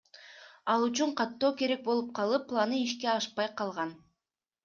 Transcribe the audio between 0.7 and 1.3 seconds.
Ал үчүн